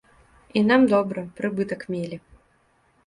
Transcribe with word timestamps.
І 0.61 0.63
нам 0.69 0.87
добра, 0.93 1.25
прыбытак 1.41 1.81
мелі. 1.97 2.17